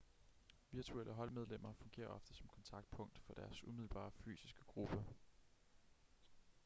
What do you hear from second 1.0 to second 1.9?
holdmedlemmer